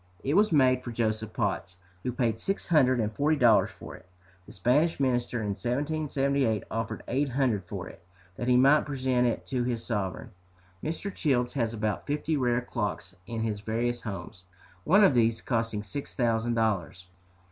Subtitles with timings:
[0.23, 4.07] It was made for Joseph Potts, who paid six hundred and forty dollars for it.
[4.47, 8.03] The Spanish Minister in 1778 offered eight hundred for it,
[8.35, 10.31] that he might present it to his sovereign.
[10.83, 11.13] Mr.
[11.13, 14.43] Childs has about fifty rare clocks in his various homes,
[14.85, 17.05] one of these costing six thousand dollars.